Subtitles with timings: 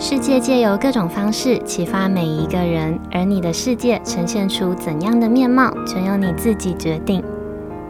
[0.00, 7.20] 世界借由各种方式启发每一个人，而你的世界呈现出怎样的面貌，全由你自己决定。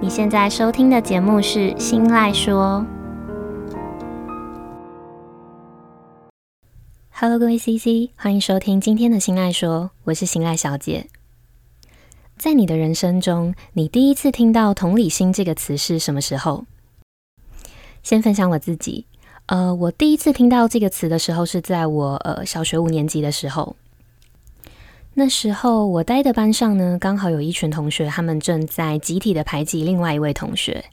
[0.00, 2.82] 你现在收听的节目是《心赖说》。
[7.10, 11.08] Hello，各位 CC，欢迎收听今天的《心赖说》，我是心赖小姐。
[12.38, 16.64] 在你的人生中，你第一次听到“同理心”这个词是什么时候？
[18.02, 19.04] 先分享我自己。
[19.48, 23.76] 呃，我第一次听到这个词的时候是在我呃小学五年级的时候。
[25.14, 30.84] 那时候我待的班上呢，刚好有一群同学，他们正在集体的排挤另外一位同学。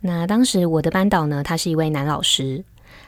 [0.00, 2.62] 那当时我的班导呢，他是一位男老师，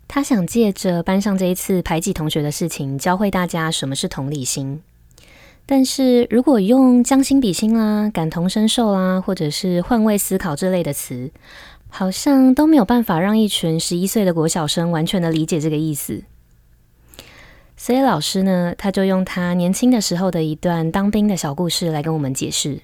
[0.08, 4.82] 他想借着班上这一次排挤同学的事情，教会大家什么是同理心。
[5.64, 11.30] 但是如果用将心比心啦、感同身受啦，或者是换位思考这类的词，
[11.88, 16.24] 好像都没有办法让一群十一岁的国小生完全的理解这个意思。
[17.76, 22.80] 所以老师呢，他就用他年轻的时候的一段当兵的小故事来跟我们解释。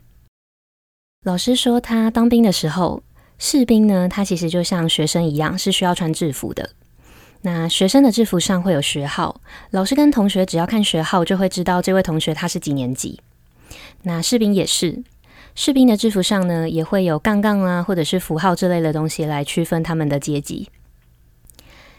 [1.24, 3.02] 老师说，他当兵的时候，
[3.38, 6.70] 士兵呢，他其实就像学生一样，是需要穿制服的。
[7.42, 13.20] 那学生的制服上会有学号，老师跟同学只要看学号就会知道这位同学他是几年级。
[14.02, 15.02] 那士兵也是，
[15.54, 20.68] 士兵的制服上呢也会有杠杠啊，或者是符号之类的东西来区分他们的阶级。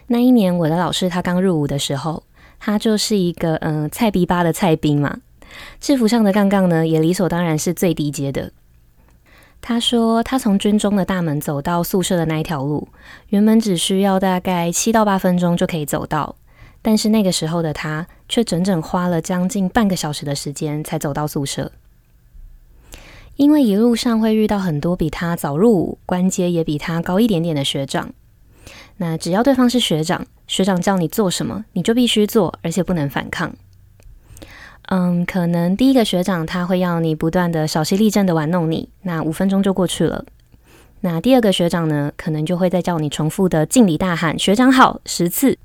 [0.08, 2.24] 那一年我的老师他刚入伍的时候，
[2.58, 5.18] 他就是一个嗯、菜逼八的菜兵嘛，
[5.80, 8.52] 制服上的杠杠呢也理所当然是最低阶的。
[9.62, 12.88] 他说，他从军中的大门走到宿舍的那一条路，
[13.28, 16.36] 原本只需要大概七到八分钟就可以走到，
[16.82, 21.72] 但是那个时候的他，却整整花了将近半个小时的时间才走到宿舍。
[23.36, 28.12] 因为一路上会遇到很多比他早入伍、官阶也比他高一点点的学长，
[28.98, 33.52] 那只要对方是学长，学长叫你做什么，你就必须做，而且不能反抗。
[34.88, 40.24] 嗯，可能第一个学长他会要你不断的小心立正的玩弄你，那五分钟就过去了。
[41.00, 45.58] 那第二个学长呢，可能就会再叫你重复的敬礼大喊“学长好”十次。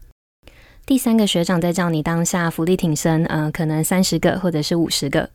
[0.86, 5.30] 第三个学长再叫你当下伏地挺身，嗯，可能三十个或者是五十个。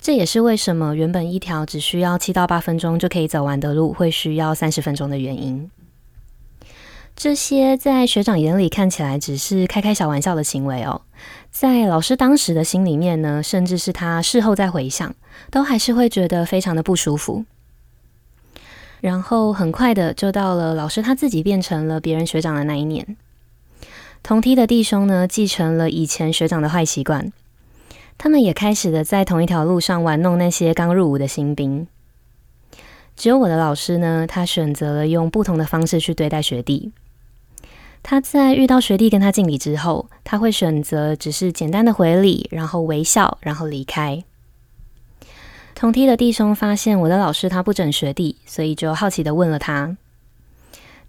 [0.00, 5.70] 这也是为什么原本一条只需要七到八分钟就可以走完的路，会需要三十分钟的原因。
[7.16, 11.02] 这些在学长眼里看起来只是开开小玩笑的行为哦，
[11.50, 15.12] 在老师当时的心里面呢，甚至是他事后再回想，
[15.50, 17.44] 都还是会觉得非常的不舒服。
[19.00, 23.16] 然后很快的就到了老师他自己变成了别人学长的那一年，
[24.22, 27.32] 同梯的弟兄呢，继承了以前学长的坏习惯，
[28.18, 31.86] 他们也开始的在同一条路上玩弄那些刚入伍的新兵。
[33.16, 36.92] 只有我的老师呢，他选择了用不同的方式去对待学弟。
[38.02, 44.22] 他在遇到学弟跟他敬礼之后，他会选择只是简单的回礼，然后微笑，然后离开。
[45.74, 49.96] 同梯的弟兄发现我的老师他不整学弟，所以就好奇的问了他：“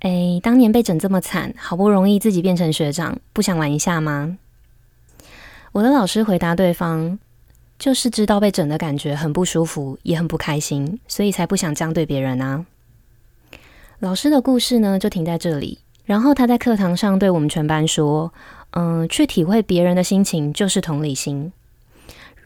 [0.01, 4.37] 哎，当年被整这么惨，好不容易自己变成学长，不想玩一下吗？”
[5.71, 7.19] 我的老师回答对方
[7.77, 12.65] ：“就是知道被整的感觉很不舒服，也很不开心，所以才不想这样对别人啊。”
[13.99, 15.79] 老师的故事呢，就停在这里。
[16.05, 18.33] 然后他在课堂上对我们全班说
[18.71, 21.51] ：“嗯，去体会别人的心情就是同理心。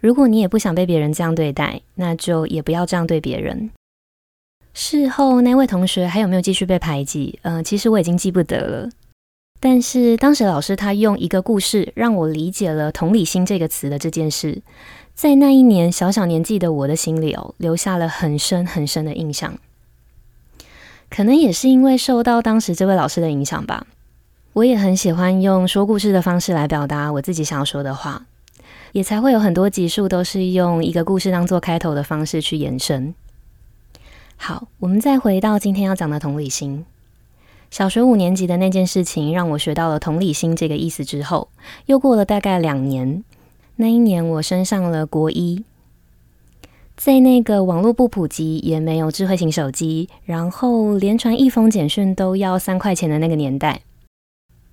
[0.02, 3.72] 如果你也不想被别人这样对待，那就也不要这样对别人。”
[4.74, 7.40] 事后那位同学还有没有继续被排挤？
[7.44, 8.90] 嗯，其实我已经记不得了。
[9.66, 14.62] 但是当时老师他用一个故事让我理解了“同理心”这个词的这件事，
[15.16, 19.58] 在那一年小小年纪的我的心里哦，留下了很深很深的印象。
[21.10, 23.88] 可能也是因为受到当时这位老师的影响吧，
[24.52, 28.26] 我也很喜欢用说故事的方式来表达我自己想要说的话，
[28.92, 33.16] 也才会有很多集数都是用一个故事当做开头的方式去延伸。
[34.36, 36.86] 好，我们再回到今天要讲的同理心。
[37.74, 41.50] 小学五年级的那件事情让我学到了同理心这个意思之后，
[41.88, 43.24] 又过了大概两年，
[43.78, 45.64] 那一年我升上了国一。
[46.96, 53.82] 在那个网络不普及，也没有智慧型手机，然后连传一封简讯都要三块钱的那个年代，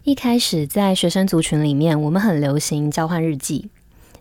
[0.04, 3.70] 一开始在学生族群里面，我们很流行交换日记，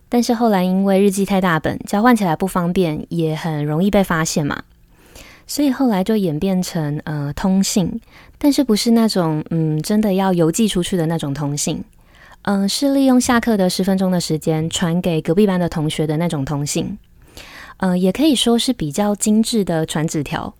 [0.08, 4.62] 但是后来因为日记太大本，交换起来不方便，也很容易被发现嘛，
[5.50, 8.00] 所以后来就演变成呃通信，
[8.38, 11.82] 但是不是那种嗯真的要邮寄出去的那种通信，
[12.42, 16.96] 嗯、是利用下课的十分钟的时间传给隔壁班的同学的那种通信。
[17.78, 20.54] 呃，也可以说是比较精致的传纸条。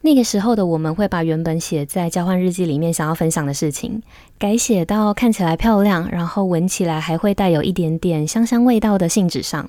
[0.00, 4.02] 那个时候的我们会把原本写在交换日记里面想要分享的事情，
[4.40, 9.68] 改写到看起来漂亮，然后闻起来还会带有一点点香香味道的信纸上，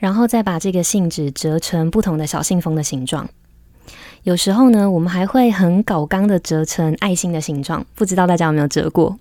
[0.00, 3.28] 然后再把这个信纸折成不同的小信封的形状。
[4.24, 9.18] 有时候呢，我们还会很搞刚的折成爱心的形状，不知道大家有没有折过？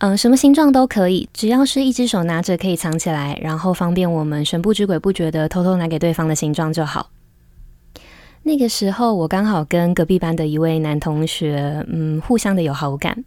[0.00, 7.08] 嗯、什么形状都可以，只要是一只手拿着可以藏起来，然后方便我们神不知鬼不觉的偷偷拿给对方的形状就好。
[8.42, 13.24] 那个时候，我刚好跟隔壁班的一位男同学，嗯，互相的有好感，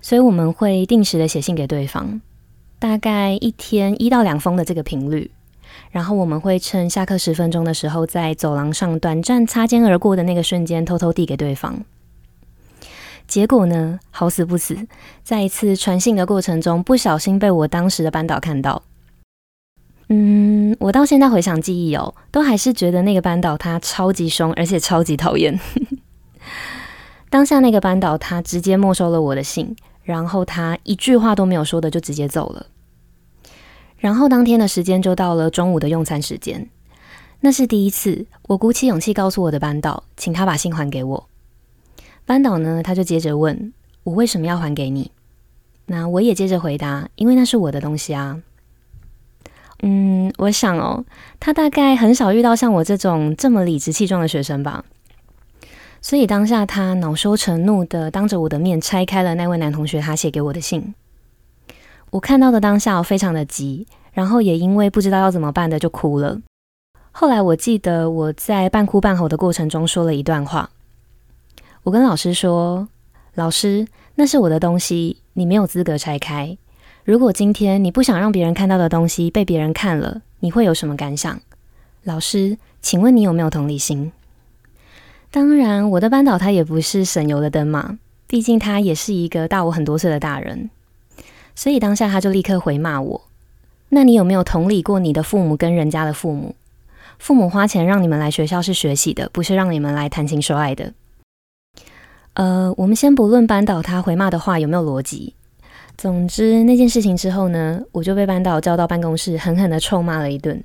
[0.00, 2.20] 所以我们会定时的写信给对方，
[2.78, 5.28] 大概一天一到两封的这个频率。
[5.90, 11.84] 然后我们会趁下课十分钟的时候，在走廊上短暂擦肩而过的那个瞬间，偷偷递给对方。
[13.26, 14.86] 结果呢，好死不死，
[15.22, 18.82] 在一次传信的过程中，不小心被我当时的班导看到。
[20.08, 25.60] 嗯，我到现在回想记忆哦，都还是觉得那个班导他超级凶，而且超级讨厌。
[27.28, 32.66] 当下那个班导他直接没收了我的信，然后他一句话都没有说的就直接走了。
[33.98, 36.68] 然后当天的时间就到了中午的用餐时间，
[37.40, 41.28] 那是第一次，我鼓起勇气告诉我的班导，请他把信还给我。
[42.24, 43.72] 班导呢，他就接着问
[44.04, 45.10] 我为什么要还给你？
[45.86, 48.40] 那我也接着回答，因为那是我的东西啊。
[49.82, 51.04] 嗯，我想哦，
[51.40, 54.84] 他大概很少遇到像我这种这么理直气壮的学生吧。
[56.00, 60.94] 所以当下他恼羞成怒的当着我的面拆开了那位男同学他写给我的信。
[62.10, 66.40] 我看到的当下我非常的急，然后也因为不知道要怎么办的就哭了。
[67.12, 70.70] 后来我记得我在半哭半吼的过程中说了一段话。
[71.82, 72.88] 我跟老师说
[73.34, 76.56] ：“老师，那是我的东西，你没有资格拆开。
[77.04, 81.40] 如果今天你不想让别人看到的东西被别人看了，你会有什么感想？
[82.04, 84.12] 老师，请问你有没有同理心？”
[85.30, 90.70] 当然，我的班导他也不是省油的灯嘛，毕竟他也是一个大我很多岁的大人，
[91.58, 93.20] 所以当下他就立刻回骂我
[93.90, 96.54] ：“那你有没有同理过你的父母跟人家的父母？
[97.18, 100.92] 父母花钱让你们来学校是学习的，不是让你们来谈情说爱的。”
[102.34, 105.34] 呃，我们先不论班导他回骂的话有没有逻辑。
[105.96, 110.62] 总之那件事情之后呢，我就被班导叫到办公室，狠狠的臭骂了一顿。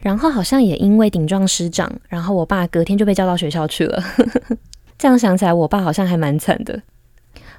[0.00, 4.02] 然后好像也因为顶撞师长，然后我爸隔天就被叫到学校去了。
[4.98, 6.82] 这样想起来，我爸好像还蛮惨的。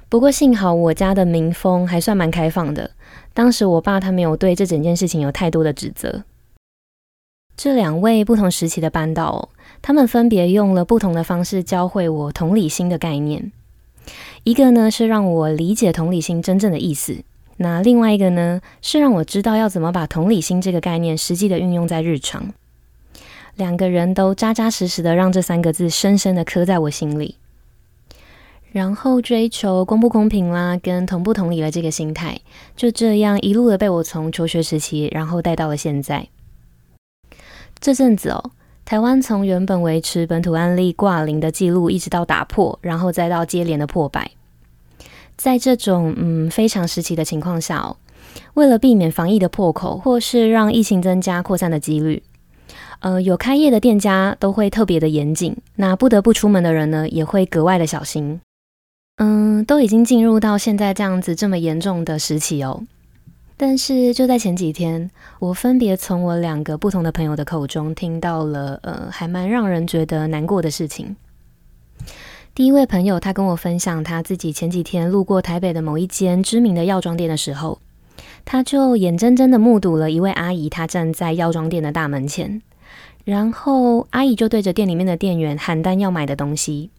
[0.08, 2.92] 不过幸好我家的民风还算蛮开放的，
[3.34, 6.22] 当时我爸他没有对这整件事情有太多的指责。
[7.56, 9.48] 这两位不同时期的班导，
[9.82, 13.50] 他们分别用了不同的方式教会我同理心的概念。
[14.44, 17.16] 一个呢是让我理解同理心真正的意思，
[17.56, 22.52] 那另外一个呢是让我知道要怎么把同理心这个概念实际的运用在日常。
[23.56, 27.36] 两个人都扎扎实实的让这三个字深深的刻在我心里，
[28.76, 32.38] 然后追求公不公平啦，跟同不同理的这个心态，
[32.76, 36.28] 就这样一路的被我从求学时期，然后带到了现在。
[37.80, 38.50] 这阵子哦，
[38.84, 44.30] 台湾从原本维持本土案例挂零的记录，一直到打破，然后再到接连的破百。
[45.38, 47.96] 在这种嗯非常时期的情况下哦，
[48.52, 52.22] 为了避免防疫的破口，或是让疫情增加扩散的几率，
[53.00, 58.38] 呃，有开业的店家都会特别的严谨，那不得不出门的人呢，也会格外的小心。
[59.16, 62.84] 嗯，都已经进入到现在这样子这么严重的时期哦。
[63.56, 71.16] 但是就在前几天，我分别从我两个不同的朋友的口中听到了，呃，还蛮让人觉得难过的事情。
[72.54, 77.78] 第一位朋友，他跟我分享他自己前几天路过台北的某一间知名的药妆店的时候，
[78.44, 82.60] 他就眼睁睁的目睹了一位阿姨，她站在药妆店的大门前，
[83.24, 86.90] 然后阿姨就对着店里面的店员喊单要买的东西。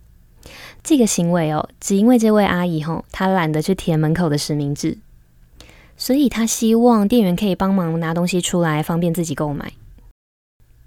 [0.87, 4.97] 这个行为哦，只因为这位阿姨吼，她懒得去填门口的实名制。
[5.97, 9.73] 所以她希望店员可以帮忙拿东西出来，方便自己购买。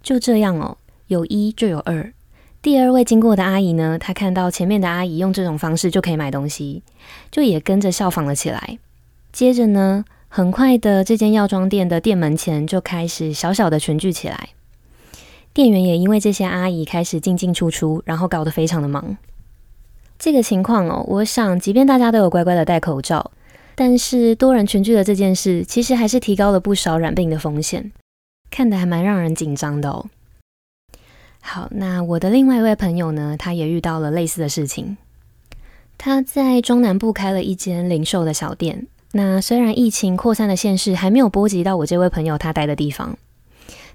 [0.02, 0.78] 就这样哦，
[1.09, 2.14] 有一就有二。
[2.62, 6.83] 第二位经过的阿姨呢，她看到前面的阿姨用这种方式就可以买东西，
[7.30, 8.78] 就也跟着效仿了起来。
[9.33, 14.49] 接着呢，很快的，这间药妆店的店门前就开始小小的群聚起来。
[15.52, 19.19] 店员也因为这些阿姨开始进进出出，然后搞得非常的忙。
[20.21, 23.31] 这个情况哦，我想，即便大家都有乖乖的戴口罩。
[23.75, 27.91] 但是多人群聚的这件事，其实还是提高了不少染病的风险，
[28.50, 30.05] 看得还蛮让人紧张的哦。
[31.41, 34.99] 好，那我的另外一位朋友呢，他也遇到了类似的事情。
[35.97, 38.87] 他在中南部开了一间零售的小店。
[39.12, 43.17] 那虽然疫情扩散的县市还没有波及到我这位朋友他待的地方，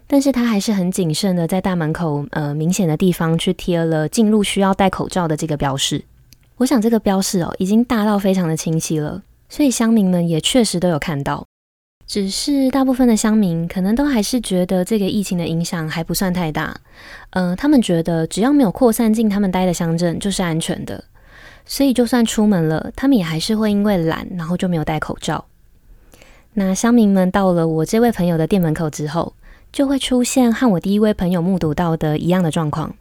[0.08, 6.04] 但是他还是很谨慎的在大门口呃明显的地方去贴了进入需要戴口罩的这个标示。
[6.58, 11.46] 我想这个标示哦已经大到非常的清晰了，所以乡民们也确实都有看到。
[12.08, 16.76] 只是大部分的乡民可能都还是觉得这个疫情的影响还不算太大，
[17.32, 21.04] 呃，他们觉得只要没有扩散进他们待的乡镇就是安全的，
[21.66, 25.46] 所以就算出门了，他们也还是会因为懒，然后就没有戴口罩。
[26.54, 29.34] 那乡民们到了我这位朋友的店门口之后，
[29.74, 32.96] 就会出现和我第一位朋友目睹到的一样的状况。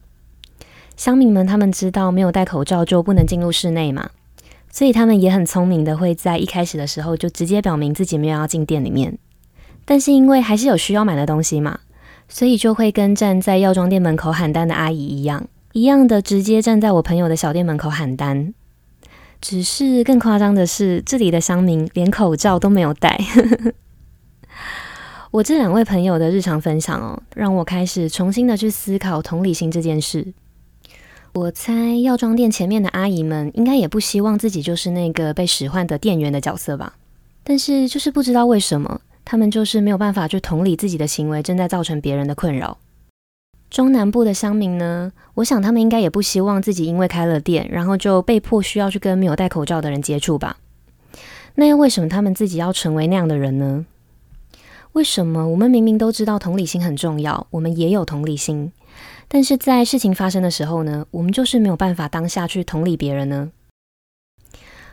[0.96, 4.10] 乡民们他们知道没有戴口罩就不能进入室内嘛，
[4.70, 9.18] 所以他们也很聪明的会在一开始的时候就直接表明自己没有要进店里面。
[9.84, 11.80] 但是因为还是有需要买的东西嘛，
[12.28, 18.54] 所以就会跟站在药妆店门口喊单的阿姨一样，一样的直接站在我朋友的小店门口喊单。
[19.40, 23.20] 只是更夸张的是，这里的乡民连口罩都没有戴。
[25.32, 30.32] 我这两位朋友的日常分享哦，让我开始重新的去思考同理心这件事。
[31.34, 36.94] 我猜药妆店前面的阿姨们应该也不希望自己就是那个被使唤的店员的角色吧？
[37.42, 42.78] 但是就是不知道为什么，他们就是没有办法去同理自己的行为正在造成别人的困扰。
[43.68, 50.58] 中南部的乡民呢，我想他们应该也不希望自己因为开了店，然后就被迫需要去跟没有戴口罩的人接触吧？
[51.56, 53.84] 那又为什么他们自己要成为那样的人呢？
[54.92, 58.70] 为什么我们明明都知道同理心很重要，我们也有同理心，
[59.28, 63.50] 但是在事情发生的时候呢，我们就是没有办法当下去同理别人呢？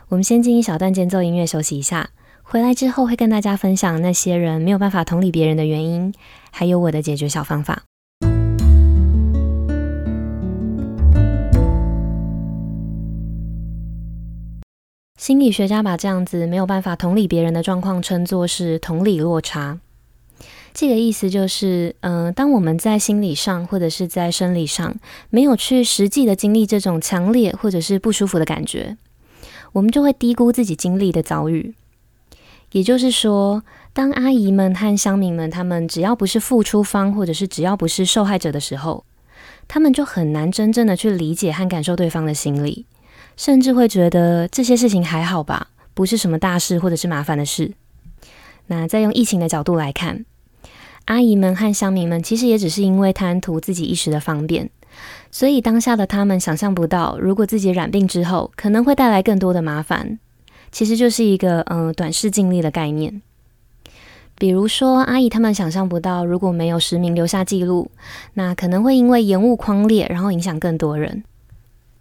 [0.10, 2.10] 我们先进一小段间奏音乐休息一下，
[2.42, 6.14] 回来之后会跟大家分享那些人没有办法同理别人的原因，
[6.50, 7.84] 还有我的解决小方法。
[15.18, 19.80] 心理学家把这样子没有办法同理别人的状况称作是同理落差。
[20.74, 24.96] 这个意思就是，嗯、当我们在心理上或者是在生理上
[25.30, 28.98] 没有去实际的经历这种强烈或者是不舒服的感觉，
[29.74, 31.74] 我们就会低估自己经历的遭遇。
[32.72, 39.04] 也就是说，当阿姨们和乡民们他们只要不是付出方或者是只要不是受害者的时候，
[39.68, 42.86] 他们就很难真正的去理解和感受对方的心理。
[43.38, 47.74] 甚至会觉得这些事情还好吧，不是什么大事或者是麻烦的事。
[48.68, 50.26] 那再用疫情的角度来看，
[51.06, 54.70] 阿姨们和乡民们其实也只是因为贪图自己一时的方便，
[55.32, 60.20] 所以当下的他们想象不到，如果自己染病之后可能会带来更多的麻烦。
[60.72, 63.22] 其实就是一个嗯、短视近利的概念。
[64.36, 67.92] 比如说，阿姨他们想象不到，如果没有实名留下记录，
[68.36, 71.24] 那可能会因为延误框列，然后影响更多人。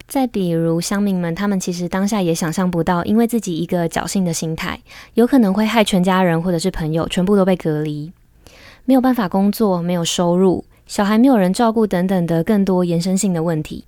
[0.07, 4.79] 再比如乡民们，他们其实当下也想象不到，因为自己一个侥幸的心态，
[5.13, 8.11] 有可能会害全家人或者是朋友全部都被隔离，
[8.85, 13.85] 没有办法工作，没有收入，小孩没有人照顾等等的更多延伸性的问题。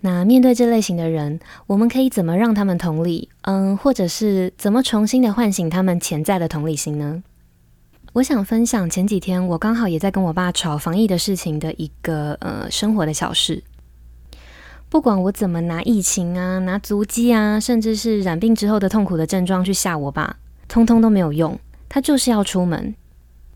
[0.00, 3.28] 那面对这类型的人，我们可以怎么让他们同理？
[3.42, 7.24] 嗯，或者是怎么重新的唤醒他们潜在的同理心呢？
[8.12, 13.62] 我想分享前几天我刚好也在跟我爸吵防疫的事情的一个呃生活的小事。
[14.88, 20.36] 不管我怎么拿疫情啊、拿足迹啊，甚至是染病之后的痛苦的症状去吓我爸，
[20.68, 21.58] 通通都没有用。
[21.88, 22.94] 他就是要出门。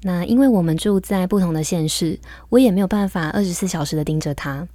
[0.03, 2.19] 那因为我们住在不同的县市，
[2.49, 4.67] 我也没有办法二十四小时的盯着他，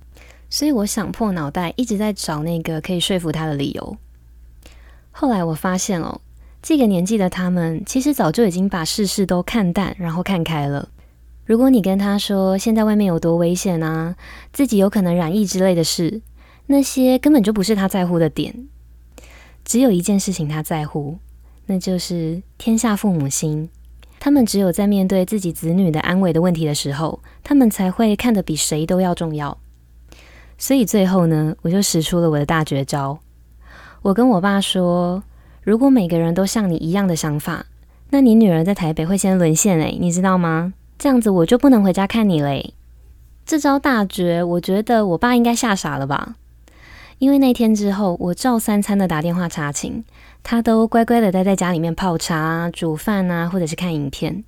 [0.49, 3.97] 所以我想破脑袋一直在找那个可以说服他的理由。
[5.11, 6.21] 后来我发现哦，
[6.61, 10.89] 这个年纪的他们其实早就已经把事事都看淡，然后看开了。
[11.45, 14.15] 如果你跟他说现在外面有多危险啊，
[14.53, 16.21] 自己有可能染疫之类的事。
[16.67, 18.67] 那些根本就不是他在乎的点，
[19.63, 21.17] 只有一件事情他在乎，
[21.65, 23.69] 那就是天下父母心。
[24.27, 29.57] 他们只有在面对自己子女的安危的问题的时候，他们才会看得比谁都要重要。
[30.57, 33.19] 所以最后呢，我就使出了我的大绝招。
[34.01, 35.23] 我跟我爸说，
[35.63, 37.67] 如果每个人都像你一样的想法，
[38.09, 40.73] 那你女儿在台北会先沦陷诶，你知道吗？
[40.99, 42.73] 这样子我就不能回家看你嘞。
[43.45, 46.35] 这招大绝，我觉得我爸应该吓傻了吧。
[47.19, 50.03] 因为那天之后，我照三餐的打电话查寝，
[50.43, 54.43] 他都乖乖的待在家里面泡茶、煮饭啊，或者是看影片。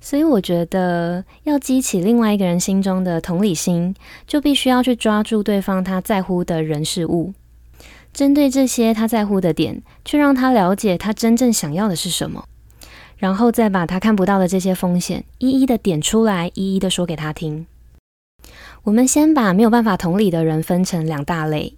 [0.00, 3.94] 所以我觉得，要激起另外一个人心中的同理心，
[4.26, 7.34] 就必须要去抓住对方他在乎的人事物，
[8.14, 12.44] 针对这些他在乎的点，去让他了解他真正想要的是什么，
[13.18, 17.66] 然后再把他看不到的这些风险一一的点出来，一一的说给他听。
[18.84, 21.74] 我们先把没有办法同理的人分成两大类。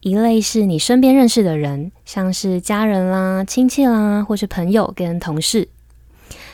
[0.00, 5.68] 一类是你身边认识的人，像是家人啦、亲戚啦，或是朋友跟同事。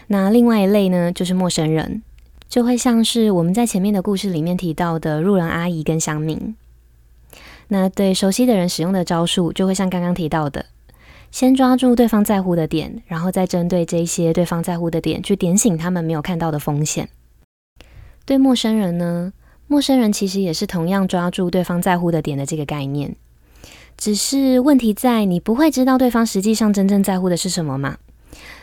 [0.07, 2.03] 那另外一类呢，就是陌生人，
[2.49, 6.57] 就会像是我们在前面的故事里面提到的路人阿姨跟乡民。
[7.69, 10.67] 那对熟悉的人使用的招数，就会像刚刚提到的，
[11.31, 17.09] 先抓住对方在乎的点，然后再针对这些对方在乎的点，去点醒他们没有看到的风险。
[18.25, 19.33] 对陌生人呢，
[19.67, 23.15] 陌生人其实也是同样抓住对方在乎的点的这个概念。
[23.97, 27.97] 只是问题在你不会知道对方实际上真正在乎的是什么嘛？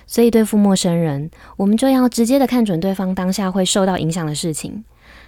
[0.05, 4.83] 所以对付陌生人，我们就要直接的看准对方当下会受到影响的事情，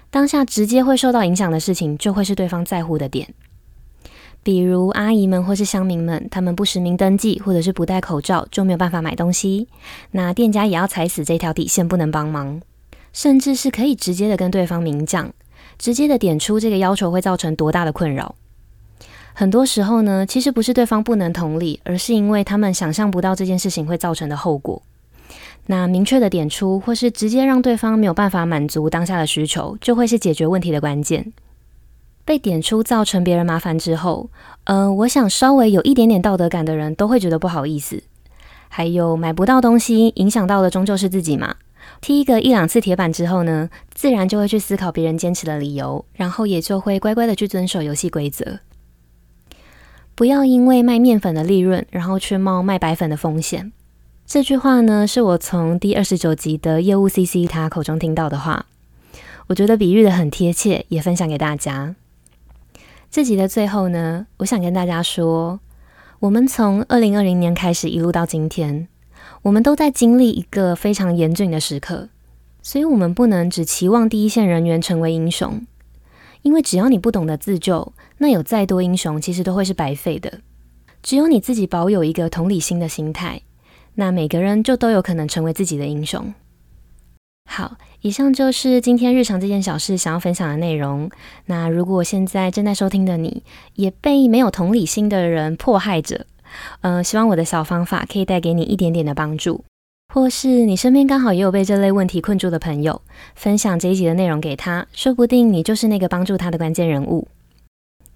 [0.10, 3.34] 当下直接会受到影响的事情，就会是对方在乎的点。
[4.44, 9.70] 比如阿姨们或是乡民们，他们不实名登记或者是不戴口罩就没有办法买东西，
[10.12, 12.60] 那店家也要踩死这条底线，不能帮忙，
[13.14, 15.32] 甚至是可以直接的跟对方明讲，
[15.78, 18.36] 直接的点出这个要求会造成多大的困扰。
[19.34, 24.82] 很多时候呢，其实不是对方不能同理，而是因为他们想象不到这件事情会造成的后果。
[25.66, 31.34] 那明确的点出，或是直接让对方没有办法满足当下的需求，就会是解决问题的关键。
[32.26, 34.30] 被点出造成别人麻烦之后，
[34.66, 38.04] 呃，我想稍微有一点点道德感的人都会觉得不好意思。
[38.70, 41.56] 还有买不到东西，影响到的终究是自己嘛。
[42.02, 48.60] 踢一个一两次铁板之后呢，自然就会去思考别人坚持的理由，然后也就会乖乖的去遵守游戏规则。
[50.16, 53.72] 不要因为卖面粉的利润，然后去冒卖白粉的风险。
[54.26, 58.68] 这句话呢，是我从第二十九集的业务 CC 他口中听到的话，
[59.48, 61.96] 我觉得比喻得很贴切，也分享给大家。
[63.10, 65.60] 这集的最后呢，我想跟大家说，
[66.20, 68.88] 我们从二零二零年开始一路到今天，
[69.42, 72.10] 我们都在经历一个非常严峻的时刻，
[72.62, 75.66] 所以我们不能只期望第一线人员成为英雄。
[76.44, 77.94] 因为只要你不懂得自救，
[78.24, 80.40] 那有再多英雄其实都会是白费的。
[81.02, 83.42] 只有你自己保有一个同理心的心态，
[83.96, 86.34] 那每个人就都有可能成为自己的英雄。
[87.52, 91.12] 好，以上就是今天日常这件小事想要分享的内容。
[91.48, 96.26] 那如果现在正在收听的你也被没有同理心的人迫害着，
[96.80, 99.66] 呃，希望我的小方法可以带给你一点点的帮助。
[100.14, 103.02] 或是你身边刚好也有被这类问题困住的朋友，
[103.36, 107.28] 分享这一集的内容给他，说不定你就是那个帮助他的关键人物。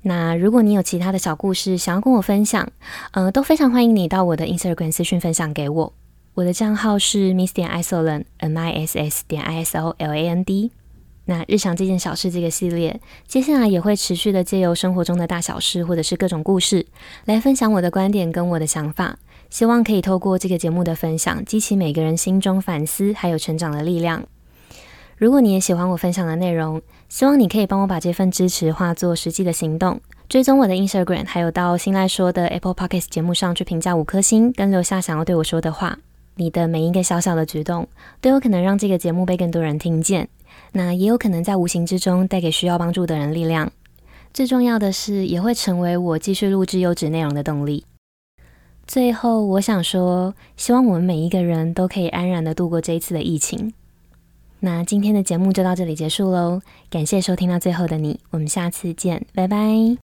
[0.04, 2.70] 那如果你有其他的小故事想要跟我分享，
[3.12, 5.94] 呃，都非常欢迎你到我的 Instagram 私讯分享给我。
[6.36, 10.72] 我的账号是 miss 点 isoland，m i s s 点 i s o l a n d。
[11.26, 16.86] 那日常这件小事这个系列，接下来也会持续的借由生活中的大小事，或者是各种故事，
[17.26, 19.18] 来分享我的观点跟我的想法。
[19.50, 24.24] 希望可以透过这个节目的分享，激起每个人心中反思还有成长的力量。
[25.18, 30.00] 如果你也喜欢我分享的内容，希望你可以帮我把这份支持化作实际的行动，
[30.30, 35.98] 追踪我的 Instagram，还有到新赖说的 Apple Podcast 节目上去评价五颗星，跟留下想要对我说的话。
[36.36, 37.88] 你的每一个小小的举动，
[38.22, 40.30] 都有可能让这个节目被更多人听见，
[40.74, 43.72] 那也有可能在无形之中带给需要帮助的人力量。
[44.32, 47.86] 最重要的是，也会成为我继续录制优质内容的动力。
[48.86, 53.74] 最后，我想说，希望我们每一个人都可以安然的度过这一次的疫情。
[54.60, 60.07] 那今天的节目就到这里结束喽，感谢收听到最后的你，我们下次见，拜拜。